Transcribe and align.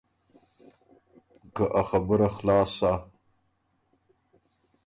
که 1.55 1.63
ا 1.79 1.81
خبُره 1.89 2.29
خلاص 2.35 2.69
سَۀ“ 2.79 2.91